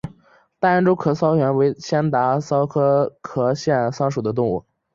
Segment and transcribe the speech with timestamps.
[0.57, 4.65] 大洋洲壳腺溞为仙达溞科壳腺溞属的动物。